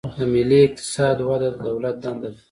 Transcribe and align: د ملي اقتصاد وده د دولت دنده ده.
د 0.17 0.19
ملي 0.33 0.59
اقتصاد 0.67 1.17
وده 1.27 1.49
د 1.53 1.57
دولت 1.67 1.95
دنده 2.03 2.29
ده. 2.33 2.39